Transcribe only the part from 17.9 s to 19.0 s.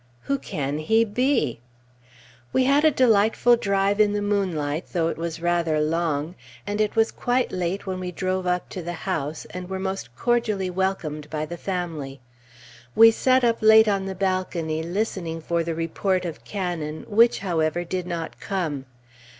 not come.